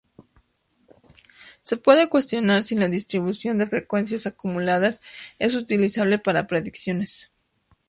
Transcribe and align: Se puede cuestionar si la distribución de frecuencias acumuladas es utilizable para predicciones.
Se 1.61 1.77
puede 1.77 2.09
cuestionar 2.09 2.63
si 2.63 2.75
la 2.75 2.87
distribución 2.87 3.59
de 3.59 3.67
frecuencias 3.67 4.25
acumuladas 4.25 5.07
es 5.37 5.53
utilizable 5.55 6.17
para 6.17 6.47
predicciones. 6.47 7.31